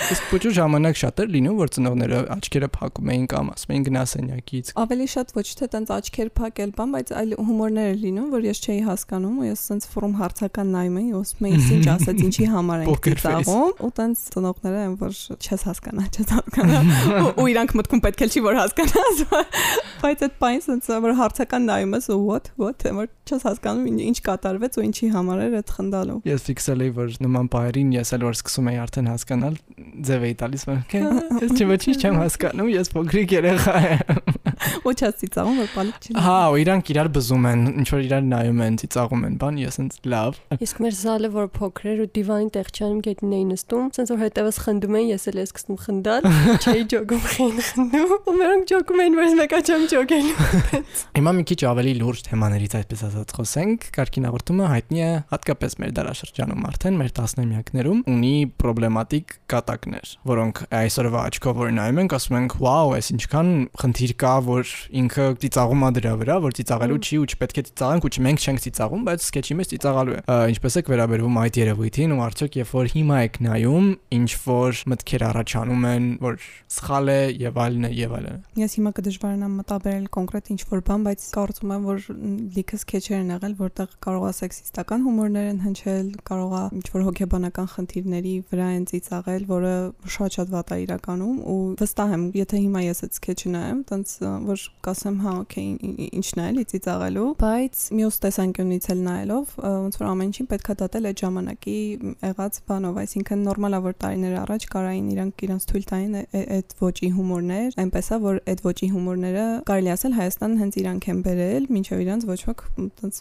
Իսկ 0.00 0.28
փոքր 0.30 0.54
ժամանակ 0.56 0.98
շատ 1.00 1.20
էր 1.22 1.28
լինում, 1.34 1.56
որ 1.60 1.70
ծնողները 1.74 2.20
աչքերը 2.34 2.68
փակում 2.76 3.10
էին 3.12 3.26
կամ 3.30 3.50
ասում 3.52 3.72
էին 3.74 3.84
գնասենյակից։ 3.88 4.70
Ավելի 4.80 5.06
շատ 5.12 5.32
ոչ 5.36 5.44
թե 5.60 5.68
տենց 5.74 5.92
աչքեր 5.96 6.30
փակել 6.40 6.72
բան, 6.80 6.94
բայց 6.96 7.12
այլ 7.20 7.34
հումորներ 7.50 7.90
էր 7.90 7.98
լինում, 8.04 8.28
որ 8.34 8.46
ես 8.48 8.62
չէի 8.64 8.80
հասկանում 8.88 9.36
ու 9.40 9.46
ես 9.50 9.64
սենց 9.70 9.86
ֆորում 9.90 10.14
հարցական 10.20 10.72
նայում 10.74 10.98
էի, 11.00 11.10
ասում 11.20 11.48
էի, 11.50 11.60
ինչ 11.76 11.86
ասած, 11.94 12.22
ինչի 12.30 12.48
համար 12.50 12.84
ենք 12.86 13.08
ծիծաղում, 13.10 13.72
ու 13.80 13.92
տենց 14.00 14.24
ծնողները 14.34 14.80
են, 14.80 14.96
որ 15.00 15.20
չես 15.40 15.66
հասկանա, 15.70 16.08
չես 16.10 16.34
հասկանա։ 16.40 16.80
Ու 17.40 17.48
իրանք 17.50 17.76
մտքում 17.80 18.04
պետք 18.08 18.24
է 18.24 18.30
չի 18.30 18.44
որ 18.46 18.60
հասկանաս։ 18.60 19.22
Բայց 20.00 20.22
այդ 20.24 20.36
բանը 20.40 20.60
սենց 20.64 20.86
որ 21.04 21.16
հարցական 21.18 21.66
նայում 21.68 21.96
ես 21.98 22.06
ու 22.14 22.20
what 22.24 22.46
what 22.60 22.84
որ 22.96 23.08
չես 23.28 23.42
հասկանում 23.46 23.98
ինչ 24.00 24.16
կատարվեց 24.26 24.78
ու 24.80 24.84
ինչի 24.86 25.08
համար 25.12 25.42
էր 25.44 25.56
այդ 25.60 25.72
խնդալու։ 25.76 26.16
Ես 26.30 26.46
ֆիքսել 26.48 26.84
էի, 26.86 26.92
որ 26.96 27.12
նման 27.20 27.50
բայերին 27.52 27.92
ես 27.98 28.12
էլ 28.16 28.24
որ 28.26 28.38
սկսում 28.40 28.70
էի 28.70 28.78
արդեն 28.80 29.10
հասկանալ, 29.10 29.58
ձև 30.10 30.26
էի 30.30 30.34
տալիս, 30.40 30.66
որ 30.70 30.78
ես 31.44 31.54
չի 31.56 31.68
ոչինչ 31.70 31.96
չեմ 32.00 32.20
հասկանում, 32.20 32.70
ես 32.74 32.92
փոքրիկ 32.94 33.34
երեխա 33.40 33.74
եմ։ 33.90 34.38
Ոչ 34.84 34.96
ես 35.00 35.16
ծիծաղում 35.20 35.58
որ 35.60 35.68
բալիկ 35.72 36.04
չի։ 36.04 36.14
Հա, 36.20 36.36
ու 36.52 36.58
իրանք 36.60 36.90
իրար 36.92 37.08
բզում 37.16 37.46
են, 37.50 37.62
ինչ 37.80 37.86
որ 37.90 38.02
իրար 38.06 38.24
նայում 38.30 38.60
են, 38.66 38.76
ծիծաղում 38.80 39.22
են, 39.28 39.36
բան, 39.40 39.58
ես 39.60 39.78
ինձ 39.80 39.96
լավ։ 40.12 40.40
Իսկ 40.66 40.80
մեր 40.84 40.94
զալը 41.00 41.30
որ 41.36 41.48
փոքր 41.56 41.90
էր 41.90 42.02
ու 42.04 42.08
դիվանին 42.20 42.50
տեղ 42.56 42.70
չանում 42.76 43.00
գետնին 43.06 43.34
էին 43.40 43.50
նստում, 43.54 43.86
ցենց 43.96 44.12
որ 44.12 44.20
հետևս 44.20 44.60
խնդում 44.64 44.98
էին, 45.00 45.08
ես 45.10 45.24
էլ 45.30 45.40
ես 45.40 45.50
սկսում 45.50 45.80
խնդալ, 45.80 46.28
չէի 46.60 46.84
ջոգում 46.92 47.24
խին 47.30 47.60
խնդում, 47.70 48.14
ու 48.20 48.36
մերոնք 48.40 48.68
ջոգում 48.70 49.00
էին, 49.00 49.18
որ 49.20 49.28
ես 49.30 49.36
մեկա 49.40 49.60
չեմ 49.70 49.86
ջոգելու։ 49.90 50.36
Հիմա 51.20 51.34
մի 51.40 51.44
քիչ 51.50 51.60
ավելի 51.70 51.94
լուրջ 52.00 52.22
թեմաներից 52.30 52.76
այսպես 52.80 53.04
ասած 53.10 53.34
խոսենք։ 53.40 53.88
Կարգին 53.96 54.28
հաղորդումը 54.30 54.70
հայտնի 54.70 55.00
է 55.00 55.10
հատկապես 55.30 55.76
մեր 55.80 55.94
դարաշրջանում 56.00 56.66
արդեն 56.70 56.98
մեր 57.00 57.12
10-նամյակներում 57.20 58.00
ունի 58.10 58.34
պրոբլեմատիկ 58.60 59.36
կատակներ, 59.80 60.10
որոնք 60.28 60.60
այսօրվա 60.76 61.20
աչքով 61.30 61.58
որ 61.60 61.70
նայում 61.76 62.00
ենք, 62.00 62.14
ասում 62.16 62.36
ենք, 62.40 62.54
«Վաու, 62.60 62.92
այս 62.96 63.06
ինչքան 63.14 63.50
խնդիր 63.80 64.12
կա, 64.20 64.34
որ 64.46 64.72
ինքը 65.00 65.26
ծիծաղում 65.40 65.80
է 65.80 65.90
դրա 65.96 66.12
վրա, 66.20 66.36
որ 66.44 66.56
ծիծաղելու 66.60 66.98
չի 67.00 67.18
ու 67.20 67.28
չպետք 67.30 67.60
է 67.60 67.64
ծիծաղենք 67.70 68.06
ու 68.06 68.10
չմենք 68.10 68.44
չենք 68.44 68.62
ծիծաղում, 68.64 69.04
բայց 69.08 69.26
սկեչի 69.30 69.56
մեջ 69.60 69.70
ծիծաղալու 69.70 70.16
է»։ 70.20 70.38
Ինչպես 70.50 70.76
է 70.80 70.82
վերաբերվում 70.90 71.40
այդ 71.40 71.60
երևույթին 71.60 72.10
ու 72.10 72.22
արդյոք 72.26 72.58
երբ 72.60 72.70
որ 72.80 72.90
հիմա 72.90 73.16
եք 73.30 73.34
նայում, 73.40 73.86
ինչ 74.20 74.30
որ 74.50 74.82
մտքեր 74.90 75.22
առաջանում 75.30 75.84
են, 75.90 76.04
որ 76.20 76.34
սխալ 76.70 77.10
է 77.10 77.20
եւ 77.40 77.60
այլն 77.60 77.84
է 77.86 77.90
եւ 78.00 78.14
այլն։ 78.20 78.40
Ես 78.60 78.76
հիմա 78.80 78.90
կդժվարանամ 79.00 79.54
մտաբերել 79.60 80.06
կոնկրետ 80.10 80.50
ինչ 80.50 80.60
որ 80.70 80.82
բան, 80.90 81.06
բայց 81.10 81.26
կարծում 81.40 81.74
եմ, 81.76 81.86
որ 81.90 81.98
լիքը 82.56 82.80
սկեչեր 82.80 83.18
են 83.20 83.32
եղել, 83.34 83.54
որտեղ 83.60 83.94
կարող 84.06 84.26
է 84.30 84.32
սեքսիստական 84.40 85.04
հումորներ 85.06 85.50
են 85.50 85.60
հնչել, 85.64 86.08
կարող 86.30 86.54
է 86.60 86.62
ինչ 86.80 86.86
որ 86.90 87.04
հոգեբանական 87.10 87.70
խնդիրների 87.70 88.34
վրա 88.50 88.68
են 88.80 88.84
ծիծաղել, 88.90 89.46
որը 89.50 89.69
շատ-շատ 90.16 90.52
վատ 90.54 90.72
է 90.74 90.78
իրականում 90.84 91.38
ու 91.50 91.58
վստահ 91.80 92.14
եմ, 92.16 92.24
եթե 92.40 92.60
հիմա 92.64 92.82
ես 92.86 93.02
այդ 93.06 93.16
սկեչը 93.20 93.52
նայեմ, 93.54 93.80
տենց 93.90 94.14
որ 94.50 94.64
կասեմ, 94.86 95.16
հա, 95.20 95.34
օքեյ, 95.40 95.68
ինչն 96.20 96.40
է 96.40 96.46
էլի 96.50 96.64
ծիծաղելու, 96.70 97.28
բայց 97.40 97.84
մյուս 98.00 98.20
տեսանկյունից 98.24 98.88
էլ 98.90 99.00
նայելով, 99.10 99.54
ոնց 99.60 99.98
որ 100.00 100.08
ամեն 100.10 100.30
ինչին 100.30 100.48
պետքա 100.50 100.76
դատել 100.80 101.08
այդ 101.10 101.20
ժամանակի 101.20 101.78
եղած 102.30 102.60
բանով, 102.70 103.00
այսինքն 103.00 103.44
նորմալ 103.50 103.76
է 103.76 103.80
որ 103.86 103.96
տարիներ 104.00 104.36
առաջ 104.40 104.66
կարային 104.70 105.10
իրանք 105.10 105.44
իրանք 105.46 105.66
թույլ 105.70 105.84
տային 105.90 106.14
այդ 106.40 106.74
ոճի 106.80 107.10
հումորներ, 107.16 107.76
այնպես 107.80 108.10
է 108.10 108.18
որ 108.24 108.40
այդ 108.50 108.62
ոճի 108.66 108.88
հումորները 108.94 109.44
կարելի 109.70 109.90
ասել 109.94 110.16
Հայաստան 110.20 110.54
հենց 110.60 110.78
իրանք 110.80 111.08
են 111.10 111.20
բերել, 111.26 111.68
ինչեւ 111.80 112.02
իրանք 112.04 112.26
ոչ 112.30 112.40
ոք 112.50 112.64
տենց 113.00 113.20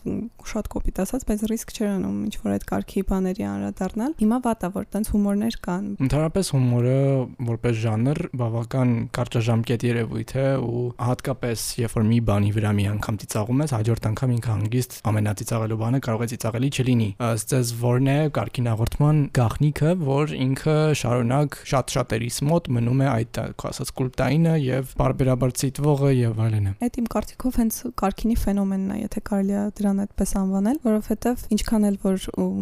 շատ 0.50 0.70
կոպիտ 0.74 1.02
ասած, 1.04 1.26
բայց 1.30 1.44
ռիսկ 1.50 1.74
չեր 1.76 1.90
անում, 1.90 2.18
ինչ 2.30 2.36
որ 2.40 2.54
այդ 2.56 2.66
կարգի 2.70 3.04
բաների 3.10 3.46
անդրադառնալ։ 3.50 4.14
Հիմա 4.20 4.38
վատ 4.46 4.66
է 4.66 4.70
որ 4.76 4.86
տենց 4.96 5.12
հումորներ 5.14 5.58
կան։ 5.66 5.86
Ընդհանրապես 6.10 6.39
հումորը 6.54 7.00
որպես 7.50 7.76
ժանր 7.84 8.20
բավական 8.40 8.94
կարճաժամկետ 9.18 9.86
երևույթ 9.90 10.34
է 10.40 10.48
ու 10.64 10.84
հատկապես 11.10 11.66
երբ 11.80 11.96
որ 12.00 12.06
մի 12.10 12.20
բանի 12.30 12.52
վրա 12.56 12.72
մի 12.80 12.86
անգամ 12.94 13.20
ծիծաղում 13.24 13.64
ես, 13.64 13.74
հաջորդ 13.76 14.08
անգամ 14.10 14.34
ինքը 14.40 14.52
հանգիստ 14.54 14.96
ամենածիծաղելու 15.10 15.80
բանը 15.80 16.02
կարող 16.10 16.24
է 16.24 16.30
ծիծաղելի 16.34 16.70
չլինի։ 16.80 17.10
Ըստ 17.30 17.54
ձեզ 17.54 17.74
ո՞րն 17.80 18.10
է 18.10 18.18
կարգին 18.40 18.70
հաղորդման 18.70 19.22
գաղտնիքը, 19.40 19.94
որ 20.10 20.34
ինքը 20.40 20.78
շարունակ 21.00 21.60
շատ 21.70 21.94
շատերիս 22.00 22.40
մոտ 22.50 22.70
մնում 22.80 23.04
է 23.04 23.10
այդ 23.10 23.42
ասած 23.70 23.94
կուլտայինը 24.00 24.56
եւ 24.64 24.94
բարբերաբար 25.00 25.54
ծիծվողը 25.60 26.12
եւ 26.20 26.42
այլն։ 26.46 26.70
Այդ 26.80 27.00
իմ 27.00 27.08
կարծիքով 27.14 27.60
հենց 27.60 27.80
կարքինի 28.00 28.38
ֆենոմենն 28.40 28.90
է, 28.90 28.98
եթե 29.04 29.24
կարելի 29.30 29.56
է 29.60 29.64
դրան 29.80 30.02
այդպես 30.06 30.34
անվանել, 30.40 30.80
որովհետեւ 30.90 31.44
ինչքան 31.56 31.88
էլ 31.90 31.98
որ 32.04 32.18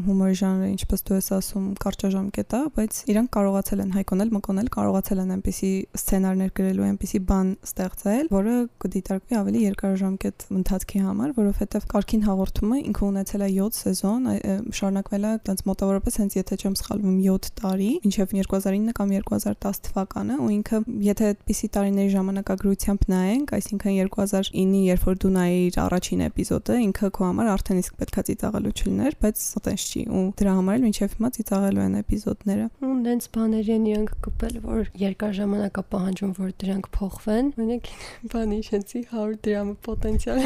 հումոր 0.07 0.33
ժանրը, 0.41 0.69
ինչպես 0.77 1.05
դու 1.07 1.17
ես 1.17 1.29
ասում, 1.37 1.65
կարճաժամկետ 1.83 2.55
է, 2.57 2.61
բայց 2.77 2.99
իրանք 3.13 3.31
կարողացել 3.67 3.81
են 3.83 3.95
հայկոնել, 3.97 4.29
մկոնել, 4.31 4.67
կարողացել 4.71 5.19
են 5.23 5.31
այնպիսի 5.35 5.69
սցենարներ 5.97 6.51
գրելու, 6.55 6.85
այնպիսի 6.87 7.19
բան 7.27 7.47
ստեղծել, 7.67 8.27
որը 8.31 8.53
կդիտարկվի 8.83 9.37
ավելի 9.37 9.63
երկարաժամկետ 9.67 10.45
ընթացքի 10.57 11.01
համար, 11.07 11.33
որովհետև 11.37 11.87
Կարքին 11.91 12.23
հաղորդումը 12.27 12.77
ինքը 12.87 13.03
ունեցել 13.07 13.43
է 13.43 13.49
7 13.57 13.77
սեզոն, 13.77 14.29
շարունակվել 14.77 15.27
է 15.27 15.31
այնց 15.51 15.63
մոտավորապես 15.67 16.17
հենց 16.21 16.37
եթե 16.37 16.57
չեմ 16.57 16.77
սխալվում 16.77 17.17
7 17.27 17.51
տարի, 17.57 17.91
մինչև 18.07 18.35
2009 18.37 18.95
կամ 18.97 19.13
2010 19.17 19.81
թվականը, 19.87 20.37
ու 20.37 20.49
ինքը 20.57 20.81
եթե 21.07 21.27
այդպիսի 21.27 21.67
տարիների 21.77 22.11
ժամանակագրությամբ 22.15 23.07
նայենք, 23.11 23.53
այսինքն 23.57 23.95
2009-ի, 23.97 24.81
երբ 24.87 25.07
որ 25.07 25.17
դու 25.17 25.31
նայիր 25.37 25.79
առաջին 25.87 26.23
էպիզոդը, 26.27 26.77
ինքը 26.87 27.09
քո 27.17 27.27
համար 27.27 27.51
արդեն 27.57 27.81
իսկ 27.81 27.97
պետքա 27.97 28.23
ծիծաղելու 28.27 28.73
չլիներ, 28.77 29.17
բայց 29.17 29.43
այդպես 29.57 29.87
չի, 29.87 30.03
ու 30.17 30.23
դրա 30.37 30.53
համար 30.57 30.77
էլ 30.77 30.85
մինչև 30.87 31.15
հիմա 31.17 31.29
ծիծաղելու 31.37 31.83
են 31.87 31.97
էպիզոդները։ 31.97 32.67
Ու 32.87 32.95
դենց 33.07 33.27
բաների 33.57 33.73
են 33.73 33.85
իրանք 33.89 34.09
կպել, 34.21 34.57
որ 34.61 34.89
երկար 35.01 35.31
ժամանակ 35.33 35.77
է 35.81 35.83
պահանջում, 35.93 36.33
որ 36.37 36.49
դրանք 36.61 36.89
փոխվեն։ 36.93 37.47
Մենակ 37.57 37.89
բանի 38.33 38.59
շենցի 38.67 39.01
100 39.09 39.39
դրամը 39.47 39.73
պոտենցիալ։ 39.87 40.41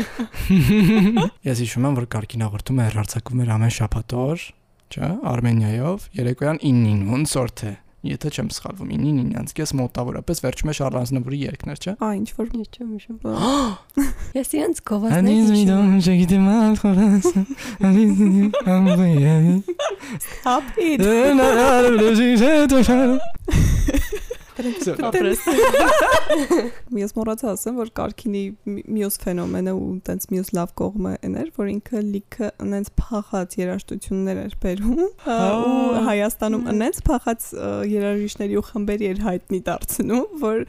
Ես 1.50 1.64
հիշում 1.66 1.88
եմ, 1.92 1.98
որ 2.00 2.08
կարգին 2.16 2.46
հաղորդումը 2.48 2.88
հեռարձակվում 2.88 3.44
էր 3.44 3.54
ամեն 3.58 3.76
շաբաթ 3.82 4.16
օր, 4.22 4.48
չէ՞, 4.96 5.12
Արմենիայով, 5.36 6.08
երեկոյան 6.22 6.64
9-ին, 6.64 7.04
ոնց 7.12 7.36
օրթ 7.44 7.66
է 7.68 7.74
եթե 8.02 8.30
չեմ 8.32 8.48
սխալվում 8.56 8.90
9-ին 8.92 9.18
9-ից 9.32 9.52
կես 9.58 9.72
մոտավորապես 9.78 10.42
վերջում 10.42 10.72
է 10.72 10.74
Շարլ 10.78 10.96
Ազնավուրի 11.02 11.40
երգներ, 11.42 11.78
չէ՞։ 11.82 11.94
Ա 12.02 12.10
ինչ 12.18 12.30
որ 12.38 12.48
չեմ 12.52 12.90
հիշում։ 12.98 13.18
Ես 14.42 14.50
իրենց 14.58 14.78
գովազներ։ 14.90 15.20
Անիզ 15.22 15.48
մի 15.54 15.64
դոմ 15.70 15.92
շեգիտի 16.08 16.40
մալ 16.42 16.74
խորս։ 16.82 17.28
Անիզ 17.92 18.16
ամբայ։ 18.78 19.14
Stop 20.26 20.66
it։ 20.82 21.06
Ապրես։ 24.62 25.44
Ես 27.02 27.14
մոռացա 27.18 27.52
ասեմ, 27.56 27.78
որ 27.82 27.92
Կարքինի 27.98 28.44
մյուս 28.68 29.18
ֆենոմենը 29.22 29.74
ու 29.76 29.90
տենց 30.08 30.28
մյուս 30.32 30.52
լավ 30.58 30.74
կողմը 30.82 31.14
այն 31.28 31.38
էր, 31.42 31.50
որ 31.58 31.72
ինքը 31.72 32.04
լիքը 32.08 32.50
այնց 32.62 32.92
փախած 33.02 33.56
երաժշտություններ 33.62 34.42
էր 34.42 34.56
բերում 34.62 35.02
ու 35.02 35.10
Հայաստանում 36.08 36.68
այնց 36.72 37.02
փախած 37.08 37.48
երաժիշտների 37.92 38.60
ու 38.62 38.66
խմբերի 38.72 39.10
էր 39.12 39.22
հայտնի 39.26 39.60
դարձնում, 39.68 40.26
որ 40.42 40.64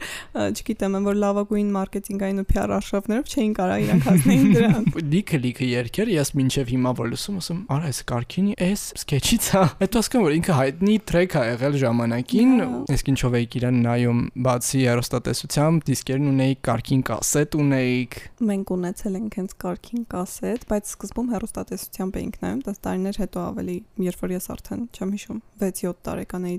չգիտեմ, 0.53 0.97
որ 1.07 1.19
լավագույն 1.23 1.71
մարքեթինգային 1.77 2.43
ու 2.43 2.47
PR 2.53 2.73
արշավներով 2.77 3.33
չէին 3.33 3.53
կարող 3.59 3.83
իրանք 3.83 4.07
հասնեին 4.09 4.53
դրան։ 4.57 4.87
Լիքը 5.13 5.39
լիքը 5.43 5.69
երգեր, 5.73 6.11
ես 6.13 6.33
մինչև 6.39 6.73
հիմա 6.73 6.93
որ 6.99 7.11
լսում 7.13 7.39
ասում, 7.43 7.61
արա 7.73 7.89
այս 7.93 7.99
Կարքինի 8.13 8.55
էս 8.63 8.83
սկեչից 9.03 9.49
է։ 9.53 9.63
Հետո 9.83 10.03
ասում 10.03 10.23
որ 10.23 10.35
ինքը 10.37 10.57
հայտնի 10.59 10.95
տրեք 11.13 11.33
ա 11.33 11.43
եղել 11.53 11.77
ժամանակին, 11.83 12.53
իսկ 12.93 13.11
ինչով 13.13 13.37
էի 13.39 13.47
իրան 13.59 13.82
նայում 13.83 14.19
բացի 14.47 14.79
երոստատեսությամբ 14.83 15.83
դիսկերն 15.89 16.29
ունեի, 16.33 16.55
կարքին 16.67 17.01
կասետ 17.09 17.57
ունեիք։ 17.63 18.17
Մենք 18.49 18.73
ունեցել 18.73 19.17
ենք 19.19 19.37
հենց 19.39 19.55
կարքին 19.63 20.03
կասետ, 20.13 20.65
բայց 20.73 20.91
սկզբում 20.93 21.31
հերոստատեսությամբ 21.33 22.17
էինք 22.23 22.37
նայում, 22.43 22.61
10 22.67 22.81
տարիներ 22.83 23.19
հետո 23.23 23.43
ավելի, 23.43 23.77
երբ 24.07 24.23
որ 24.23 24.33
ես 24.33 24.47
արդեն 24.53 24.83
չեմ 24.93 25.13
հիշում, 25.13 25.39
6-7 25.63 26.01
տարեկան 26.07 26.47
էի, 26.49 26.57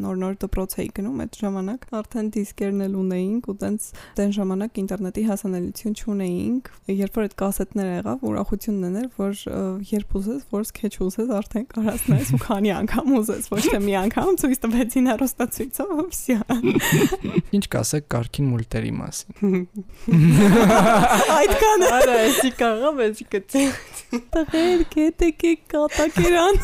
նոր-նոր 0.00 0.38
դպրոց 0.44 0.76
էի 0.80 0.88
գնում 1.00 1.22
այդ 1.24 1.38
ժամանակ, 1.40 1.86
արդեն 2.00 2.30
դիսկերն 2.36 2.84
էլ 2.86 2.94
ունեինք 3.00 3.50
ու 3.50 3.56
տենց 3.60 3.88
դեն 4.20 4.34
ժամանակ 4.40 4.80
ինտերնետի 4.80 5.24
հասանելիություն 5.30 5.96
չունեինք։ 6.00 6.70
Երբ 6.90 7.18
որ 7.20 7.26
այդ 7.28 7.36
կասետները 7.40 7.92
եղավ, 8.00 8.24
ուրախությունն 8.30 8.88
ուներ, 8.90 9.08
որ 9.20 9.32
երբ 9.90 10.16
ուզես, 10.20 10.42
որ 10.50 10.66
sketch 10.70 11.00
ուզես, 11.04 11.30
արդեն 11.40 11.66
կարաս 11.70 12.06
նայես 12.10 12.30
ու 12.34 12.40
քանի 12.44 12.72
անգամ 12.80 13.14
ուզես, 13.20 13.50
ոչ 13.54 13.62
թե 13.66 13.80
մի 13.86 13.94
անգամ 14.00 14.38
ցույց 14.40 14.60
տվեցին 14.64 15.10
հերոստացույցով, 15.10 15.94
վсё։ 16.10 16.38
Ինչ 17.56 17.64
կասեք 17.74 18.06
կարքին 18.14 18.46
մուլտերի 18.50 18.92
մասին։ 19.00 19.52
Այդքան 21.36 21.84
Արա, 21.90 22.16
էսի 22.30 22.50
կարող 22.60 23.02
էսի 23.06 23.26
կծի։ 23.34 23.64
տղեր 24.34 24.84
կետեկե 24.94 25.52
կատակերան։ 25.74 26.60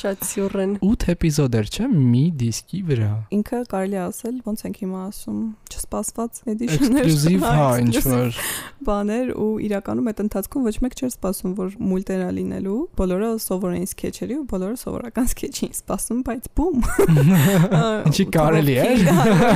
շատ 0.00 0.24
սյուռ 0.28 0.56
են։ 0.64 0.72
8 0.84 1.06
էպիզոդ 1.14 1.56
էր, 1.58 1.70
չէ՞, 1.74 1.88
մի 1.94 2.24
դիսկի 2.40 2.80
վրա։ 2.90 3.10
Ինքը 3.34 3.60
կարելի 3.72 3.98
ասել, 4.04 4.36
ոնց 4.46 4.64
ենք 4.68 4.80
հիմա 4.84 5.00
ասում, 5.08 5.40
չսպասված 5.74 6.40
էդիշներ։ 6.54 6.98
Էքսկլյուզիվ, 7.04 7.44
հա, 7.44 7.68
ինչ 7.84 8.02
որ 8.04 8.38
բաներ 8.84 9.32
ու 9.34 9.48
իրականում 9.64 10.10
այդ 10.12 10.22
ընթացքում 10.24 10.68
ոչ 10.68 10.74
մեկ 10.84 10.96
չէր 10.98 11.12
սպասում, 11.14 11.54
որ 11.58 11.74
մուլտերա 11.94 12.28
լինելու։ 12.38 12.78
Բոլորը 13.00 13.30
սովոր 13.44 13.74
էին 13.74 13.88
սկեչերի 13.90 14.36
ու 14.38 14.46
բոլորը 14.54 14.78
սովորական 14.84 15.28
սկեչ 15.34 15.54
էին 15.64 15.74
սպասում, 15.74 16.20
բայց 16.28 16.48
բում։ 16.54 16.78
Ինչի 18.10 18.26
կարելի 18.34 18.74
է։ 18.74 18.86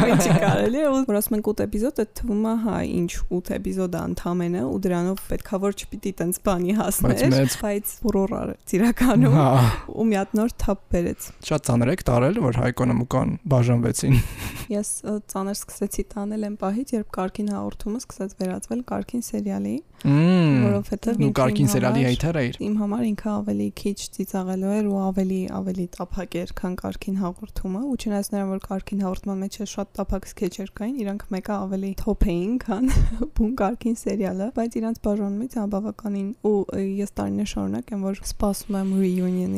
Ինչի 0.08 0.32
կարելի 0.42 0.82
է, 0.82 0.88
որ 1.08 1.18
ասում 1.18 1.38
ենք 1.38 1.50
8 1.52 1.64
էպիզոդ, 1.68 2.02
այդ 2.02 2.12
թվում 2.18 2.44
է, 2.48 2.54
հա, 2.64 2.78
ինչ 2.98 3.10
8 3.38 3.52
էպիզոդ 3.58 3.98
է 3.98 4.02
ընդամենը 4.08 4.64
ու 4.68 4.78
դրանով 4.88 5.22
պետքա 5.28 5.60
որ 5.64 5.78
չպիտի 5.78 6.12
տենց 6.18 6.40
բանի 6.48 6.76
հասներ, 6.78 7.36
բայց 7.62 7.94
բուրոր 8.04 8.34
արեց 8.38 8.74
իրականում։ 8.78 9.38
Հա, 9.38 9.48
ու 9.88 10.06
մի 10.08 10.18
հատ 10.18 10.34
նոր 10.38 10.54
թափ 10.62 10.80
բերեց։ 10.92 11.28
շատ 11.48 11.68
ծանր 11.68 11.92
եք 11.94 12.02
տարել, 12.08 12.40
որ 12.44 12.58
Հայկոնը 12.62 12.96
մկան 12.98 13.34
բաժանվեցին։ 13.52 14.16
Ես 14.78 14.88
ծանր 15.32 15.56
սկսեցի 15.56 16.02
տանել 16.12 16.42
այն 16.48 16.56
պահից, 16.60 16.90
երբ 16.98 17.08
Կարքին 17.18 17.46
հաղորդումը 17.54 18.00
սկսեց 18.02 18.34
վերածվել 18.38 18.82
Կարքին 18.88 19.22
սերիալի, 19.28 19.76
որովհետև 19.98 21.22
Ու 21.24 21.30
Կարքին 21.38 21.70
սերիալի 21.72 22.02
հայտեր 22.08 22.38
էր։ 22.42 22.58
Իմ 22.68 22.74
համար 22.78 23.04
ինքը 23.08 23.30
ավելի 23.32 23.68
քիչ 23.80 23.96
ծիծաղելու 24.18 24.74
էր 24.78 24.90
ու 24.92 25.00
ավելի 25.08 25.40
ավելի 25.58 25.86
տափակ 25.96 26.36
էր, 26.42 26.52
քան 26.60 26.76
Կարքին 26.78 27.16
հաղորդումը, 27.22 27.82
ու 27.88 27.96
չնայած 27.98 28.30
նրան 28.34 28.52
որ 28.52 28.62
Կարքին 28.68 29.02
հաղորդման 29.08 29.42
մեջ 29.42 29.58
շատ 29.72 29.90
տափակ 29.98 30.28
սկեչեր 30.28 30.70
կային, 30.78 30.94
իրանք 31.02 31.24
մեկը 31.34 31.54
ավելի 31.58 31.90
թոփ 32.02 32.28
էին, 32.28 32.54
քան 32.62 32.92
բուն 33.38 33.52
Կարքին 33.58 33.98
սերիալը, 33.98 34.48
բայց 34.58 34.78
իրանք 34.78 35.02
բաժանումից 35.08 35.58
անբավականին 35.64 36.30
ու 36.48 36.58
ես 36.98 37.14
տարիներ 37.18 37.50
շարունակ 37.52 37.92
եմ 37.96 38.06
որ 38.08 38.22
սպասում 38.28 38.78
եմ 38.78 38.94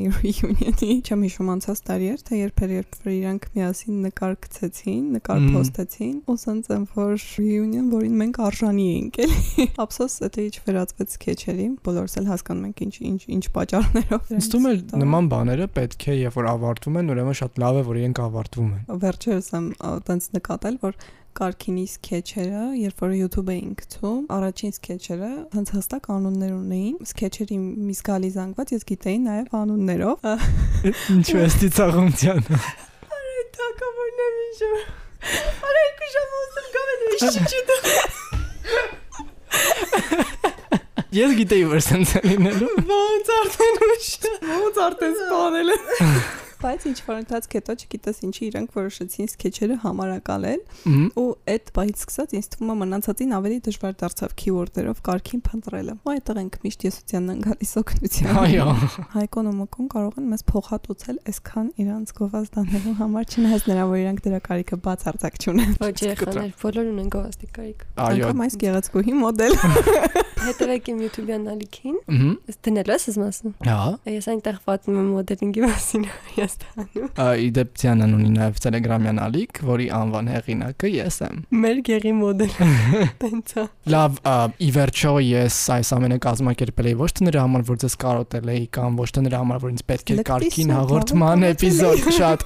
reunion-ի, 0.09 0.33
reunion-ի, 0.41 0.95
չեմ 1.05 1.23
հիշում 1.27 1.51
անցած 1.55 1.81
տարի 1.87 2.09
էր, 2.11 2.23
թե 2.27 2.39
երբ 2.41 2.63
էր 2.65 2.73
երբ 2.77 2.97
որ 3.01 3.13
իրանք 3.15 3.47
միասին 3.57 3.97
նկար 4.07 4.35
գցեցին, 4.45 5.03
նկար 5.17 5.45
post-եցին, 5.55 6.17
ու 6.31 6.37
սենց 6.41 6.71
եմ 6.75 6.85
որ 6.97 7.13
reunion, 7.37 7.87
որին 7.95 8.17
մենք 8.21 8.41
արժանի 8.47 8.87
էինք, 8.91 9.21
էլի։ 9.25 9.67
Ափսոս 9.85 10.17
դա 10.25 10.45
ինչ 10.47 10.57
վերածվեց 10.67 11.17
սկեչերի, 11.17 11.67
բոլորս 11.87 12.17
էլ 12.21 12.31
հասկանում 12.31 12.69
ենք 12.71 12.83
ինչ 12.87 12.95
ինչ 13.11 13.21
ինչ 13.37 13.45
պատճառներով։ 13.61 14.35
Ինձ 14.41 14.51
թվում 14.55 14.69
է 14.71 14.75
նման 15.05 15.31
բաները 15.35 15.71
պետք 15.81 16.09
է 16.11 16.19
երբ 16.21 16.39
որ 16.41 16.51
ավարտվում 16.51 17.01
են, 17.01 17.15
ուրեմն 17.15 17.41
շատ 17.41 17.61
լավ 17.65 17.81
է 17.81 17.85
որ 17.91 18.01
իրենք 18.01 18.23
ավարտվում 18.27 18.71
են։ 18.71 19.01
Վերջերս 19.05 19.51
եմ 19.61 19.67
տենց 20.11 20.31
նկատել, 20.41 20.79
որ 20.85 21.01
Կարքինի 21.39 21.85
սկեչերը, 21.87 22.63
երբ 22.81 23.03
որ 23.05 23.13
YouTube 23.15 23.51
էին 23.53 23.75
գցում, 23.79 24.23
առաջին 24.35 24.73
սկեչերը 24.75 25.29
հենց 25.55 25.69
հստակ 25.77 26.09
անուններ 26.15 26.53
ունեին։ 26.57 26.97
Սկեչերի 27.07 27.59
մի 27.61 27.95
զգալի 28.01 28.31
զանգված 28.35 28.73
ես 28.75 28.83
գիտեի 28.91 29.19
նաև 29.27 29.55
անուններով։ 29.61 30.27
Ինչու 31.15 31.39
է 31.41 31.47
ստիծաղումցյան։ 31.51 32.43
Արի 32.51 33.47
թակավորն 33.61 34.21
եմ 34.27 34.43
իշում։ 34.49 34.83
Արա 35.71 35.81
երկու 35.87 36.11
ժամ 36.17 36.37
ուսում 36.41 36.69
գավեն 36.77 37.01
չիտ։ 37.55 37.69
Ես 41.11 41.33
գիտեի 41.41 41.65
որ 41.71 41.81
սենց 41.87 42.11
է 42.19 42.21
լինելու։ 42.27 42.75
Ոնց 42.91 43.35
արդեն 43.39 43.83
ուշ։ 43.87 44.13
Ոնց 44.51 44.77
արդեն 44.91 45.19
սպանել 45.25 45.75
Բայց 46.61 46.83
ինչ 46.91 46.99
որ 47.07 47.19
ընթացք 47.23 47.55
հետո 47.57 47.75
չգիտես 47.81 48.19
ինչի 48.27 48.43
իրանք 48.51 48.75
որոշեցին 48.77 49.29
սկեչերը 49.31 49.77
համարակալել 49.81 50.61
ու 51.21 51.25
այդ 51.55 51.71
պահից 51.77 52.03
սկսած 52.05 52.35
ինձ 52.37 52.49
թվում 52.53 52.73
է 52.73 52.77
մնացածին 52.81 53.33
ավելի 53.39 53.59
դժվար 53.65 53.95
դարձավ 54.03 54.35
keyword-երով 54.43 55.01
կարգին 55.09 55.43
փնտրելը։ 55.47 55.95
Ու 56.05 56.13
այդտեղ 56.13 56.41
ենք 56.41 56.59
միշտ 56.67 56.85
եսությանն 56.91 57.41
գալիս 57.47 57.73
օգնության։ 57.81 58.41
Այո։ 58.45 58.67
Հայկոն 59.17 59.51
ու 59.51 59.57
Մկոն 59.61 59.89
կարող 59.97 60.21
են 60.21 60.29
մեզ 60.31 60.45
փոխհատուցել 60.51 61.19
այսքան 61.31 61.73
իրանց 61.81 62.15
գովազդանելու 62.21 62.97
համար, 63.01 63.31
չնայած 63.31 63.67
նրա 63.71 63.89
որ 63.91 64.01
իրանք 64.05 64.23
դրա 64.29 64.41
կարիքը 64.51 64.81
բացարձակ 64.85 65.41
չունեն։ 65.41 65.75
Ոչ 65.81 65.97
երեխաներ 66.05 66.53
բոլոր 66.61 66.91
ունեն 66.91 67.11
գովազդի 67.17 67.51
կարիք։ 67.57 67.85
Այո։ 68.01 68.21
Անկամ 68.21 68.45
այս 68.45 68.61
գեղեցկուհի 68.61 69.17
մոդել։ 69.21 69.57
Հետևեք 70.41 70.87
իմ 70.89 71.01
YouTube-յան 71.05 71.43
ալիքին։ 71.53 71.97
Մհմ։ 72.11 72.31
Ըստ 72.49 72.61
դնել 72.65 72.91
ես 72.95 73.03
ասում։ 73.27 73.53
Հա։ 73.67 73.75
Ես 74.09 74.29
այնտեղ 74.33 74.61
պատմում 74.65 75.01
եմ 75.01 75.11
մոդելինգի 75.13 75.65
մասին 75.67 76.07
Հայաստանում։ 76.51 77.41
Իդեպցյանն 77.41 78.15
ունի 78.17 78.31
նաև 78.35 78.59
Telegram-յան 78.65 79.19
ալիք, 79.25 79.61
որի 79.69 79.87
անվան 79.97 80.31
հեղինակը 80.31 80.91
ես 80.95 81.19
եմ։ 81.27 81.41
Մեր 81.63 81.81
գեղի 81.89 82.13
մոդել։ 82.21 82.55
Տենց 83.23 83.55
է։ 83.61 83.65
Լավ, 83.95 84.19
ի 84.61 84.71
վերջո 84.77 85.13
ես 85.27 85.59
այս 85.77 85.93
ամենը 85.97 86.19
կազմակերպել 86.27 86.91
էի 86.91 86.97
ոչ 87.01 87.11
թե 87.19 87.27
նրա 87.29 87.45
համար, 87.47 87.65
որ 87.71 87.81
ձեզ 87.85 87.97
կարոտել 88.05 88.51
էի 88.55 88.65
կամ 88.77 88.99
ոչ 89.01 89.09
թե 89.11 89.25
նրա 89.27 89.41
համար, 89.41 89.61
որ 89.65 89.75
ինձ 89.75 89.85
պետք 89.91 90.11
է 90.11 90.25
կարգին 90.31 90.73
հաղորդման 90.77 91.47
էպիզոդ 91.51 92.09
շատ, 92.21 92.45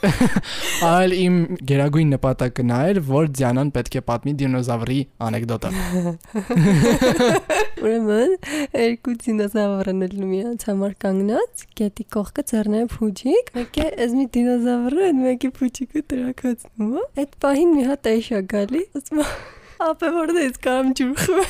այլ 0.88 1.16
իմ 1.18 1.38
գերագույն 1.70 2.14
նպատակը 2.14 2.66
նա 2.70 2.80
էր, 2.94 3.00
որ 3.08 3.30
Դիանան 3.34 3.72
պետք 3.74 3.98
է 3.98 4.04
պատմի 4.08 4.34
դինոզավրի 4.44 5.00
անեկդոտը։ 5.28 5.72
Ուրեմն 7.84 8.34
երկու 8.84 9.16
դինոզավրն 9.24 10.04
էլ 10.08 10.16
միած 10.30 10.66
համար 10.70 10.94
կանգնած, 11.04 11.64
գետի 11.80 12.06
կողքը 12.14 12.44
ձեռները 12.50 12.88
փուջիկ, 12.94 13.50
մեկը 13.58 13.88
այս 13.94 14.14
մի 14.18 14.24
դինոզավրը, 14.34 15.10
մեկի 15.20 15.50
փուջիկը 15.58 16.04
տրակացնում 16.12 16.94
է։ 16.94 17.04
Այդ 17.24 17.36
պահին 17.44 17.74
մի 17.78 17.84
հատ 17.90 18.08
էշա 18.14 18.40
գալի, 18.54 18.82
ասում 18.98 19.20
է 19.24 19.28
ապե 19.84 20.08
որտե՞ց 20.14 20.58
կամ 20.64 20.90
ջուրխը։ 20.98 21.42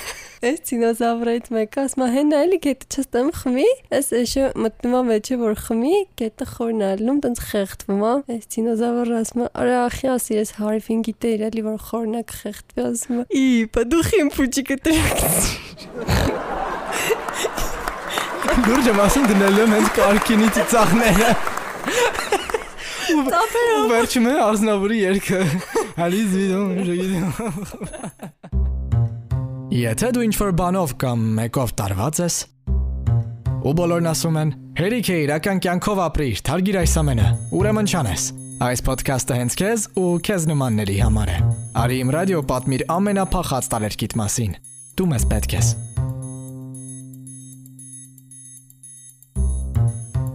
Այս 0.45 0.59
դինոզավրից 0.69 1.47
մեկը 1.55 1.83
ասում 1.85 2.03
է 2.05 2.07
հենա 2.15 2.39
էլի 2.45 2.59
գետը 2.65 2.87
չստեմ 2.95 3.29
խմի, 3.39 3.67
այս 3.97 4.09
էշը 4.19 4.45
մտնում 4.65 4.97
է 4.99 5.03
մեջը 5.09 5.37
որ 5.41 5.55
խմի, 5.65 5.95
գետը 6.21 6.47
խորն 6.51 6.83
ալնում, 6.89 7.19
տենց 7.25 7.39
խեղդվում 7.49 8.03
է։ 8.05 8.13
Այս 8.35 8.45
դինոզավրը 8.55 9.15
ասում 9.21 9.45
է 9.45 9.49
արա 9.65 9.79
ախի 9.85 10.07
ասի 10.15 10.39
ես 10.41 10.51
հարիֆին 10.59 11.01
գիտեիր 11.09 11.45
էլի 11.49 11.63
որ 11.69 11.79
խորնակ 11.89 12.29
խեղդվի, 12.45 12.81
ասում 12.91 13.17
է 13.17 13.27
ի 13.41 13.47
բդուխին 13.79 14.29
փուջիկը 14.37 14.77
տրակացնում։ 14.85 16.35
Դուրջ 18.65 18.87
եմ 18.93 18.99
ասում 19.05 19.25
դնել 19.33 19.57
եմ 19.65 19.71
հենց 19.79 19.89
կարքինի 19.99 20.49
ծիծաղները։ 20.59 21.31
Տապերով։ 23.15 23.85
Վերջում 23.91 24.27
է 24.31 24.35
արznավորի 24.45 24.99
երգը։ 25.03 25.41
Հալիս 25.99 26.29
վիդեոն 26.35 26.71
ժողիդում։ 26.89 27.29
Եթե 29.75 30.09
դու 30.15 30.25
ինչ-որ 30.29 30.51
բանով 30.61 30.91
կամ 31.03 31.19
մեկով 31.39 31.71
տարված 31.81 32.21
ես, 32.25 32.37
ու 33.65 33.73
բոլորն 33.81 34.09
ասում 34.11 34.37
են, 34.39 34.51
հերիք 34.79 35.09
է 35.09 35.17
իրական 35.25 35.61
կյանքով 35.65 36.01
ապրիր, 36.05 36.41
թարգիր 36.47 36.77
այս 36.85 36.95
ամենը, 37.01 37.29
ուրեմն 37.59 37.89
չանես։ 37.91 38.23
Այս 38.65 38.83
ոդքասթը 38.87 39.39
հենց 39.41 39.57
քեզ 39.61 39.87
ու 39.99 40.11
քեզ 40.29 40.45
նմանների 40.53 40.99
համար 41.03 41.33
է։ 41.35 41.39
Արի 41.81 41.97
իմ 42.05 42.13
ռադիո 42.15 42.43
պատմիր 42.53 42.85
ամենափախած 42.95 43.71
տարերկիտ 43.75 44.15
մասին։ 44.21 44.53
Դու 44.95 45.09
մեզ 45.11 45.27
պետք 45.33 45.57
ես։ 45.59 45.73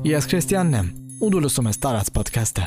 Ես 0.09 0.29
Քրիստիանն 0.33 0.79
եմ, 0.79 0.91
ու 1.19 1.29
դու 1.33 1.41
լսում 1.45 1.69
ես 1.69 1.79
տարած 1.83 2.11
ոդքասթը։ 2.15 2.65